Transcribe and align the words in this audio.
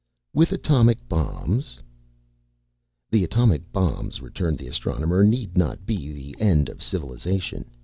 "With 0.33 0.51
its 0.51 0.67
atomic 0.67 1.07
bombs?" 1.07 1.79
"The 3.11 3.23
atomic 3.23 3.71
bombs," 3.71 4.19
returned 4.19 4.57
the 4.57 4.65
Astronomer, 4.65 5.23
"need 5.23 5.55
not 5.55 5.85
be 5.85 6.11
the 6.11 6.35
end 6.39 6.69
of 6.69 6.81
civilization. 6.81 7.65